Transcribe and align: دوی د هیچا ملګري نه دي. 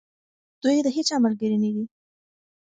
دوی 0.63 0.77
د 0.85 0.87
هیچا 0.97 1.15
ملګري 1.25 1.57
نه 1.63 1.69
دي. 1.75 1.85